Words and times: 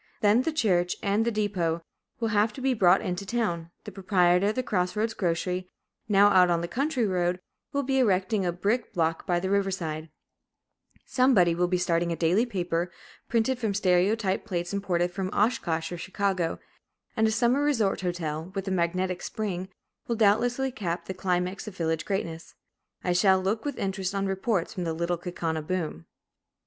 Then, 0.21 0.41
the 0.41 0.51
church 0.51 0.95
and 1.03 1.25
the 1.25 1.31
depot 1.31 1.83
will 2.19 2.29
have 2.29 2.51
to 2.53 2.59
be 2.61 2.73
brought 2.73 3.01
into 3.03 3.23
town; 3.23 3.69
the 3.83 3.91
proprietor 3.91 4.47
of 4.47 4.55
the 4.55 4.63
cross 4.63 4.95
roads 4.95 5.13
grocery, 5.13 5.69
now 6.09 6.29
out 6.29 6.49
on 6.49 6.61
the 6.61 6.67
"country 6.67 7.05
road," 7.05 7.39
will 7.71 7.83
be 7.83 7.99
erecting 7.99 8.43
a 8.43 8.51
brick 8.51 8.93
"block" 8.95 9.27
by 9.27 9.39
the 9.39 9.51
river 9.51 9.69
side; 9.69 10.09
somebody 11.05 11.53
will 11.53 11.67
be 11.67 11.77
starting 11.77 12.11
a 12.11 12.15
daily 12.15 12.47
paper, 12.47 12.91
printed 13.29 13.59
from 13.59 13.75
stereotype 13.75 14.43
plates 14.43 14.73
imported 14.73 15.11
from 15.11 15.29
Oshkosh 15.33 15.91
or 15.91 15.99
Chicago; 15.99 16.57
and 17.15 17.27
a 17.27 17.31
summer 17.31 17.61
resort 17.61 18.01
hotel 18.01 18.51
with 18.55 18.67
a 18.67 18.71
magnetic 18.71 19.21
spring, 19.21 19.69
will 20.07 20.15
doubtless 20.15 20.59
cap 20.75 21.05
the 21.05 21.13
climax 21.13 21.67
of 21.67 21.77
village 21.77 22.05
greatness. 22.05 22.55
I 23.03 23.13
shall 23.13 23.39
look 23.39 23.65
with 23.65 23.77
interest 23.77 24.15
on 24.15 24.25
reports 24.25 24.73
from 24.73 24.83
the 24.83 24.93
Little 24.95 25.19
Kaukauna 25.19 25.61
boom. 25.61 26.07